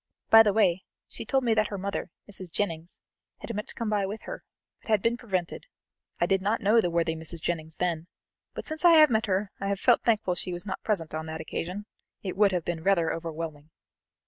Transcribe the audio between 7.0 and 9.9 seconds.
Mrs. Jennings then, but since I have met her I have